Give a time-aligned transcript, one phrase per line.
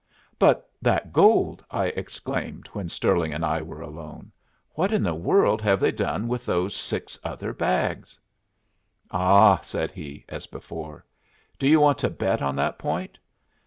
[0.39, 4.31] "But that gold!" I exclaimed, when Sterling and I were alone.
[4.73, 8.17] "What in the world have they done with those six other bags?"
[9.11, 11.05] "Ah!" said he, as before.
[11.59, 13.19] "Do you want to bet on that point?